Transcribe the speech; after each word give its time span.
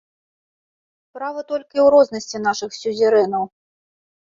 Справа 1.03 1.45
толькі 1.53 1.71
ў 1.71 1.87
рознасці 1.99 2.45
нашых 2.49 2.71
сюзерэнаў. 2.83 3.43